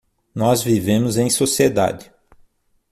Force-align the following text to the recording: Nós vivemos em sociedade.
Nós 0.33 0.63
vivemos 0.63 1.15
em 1.15 1.29
sociedade. 1.29 2.11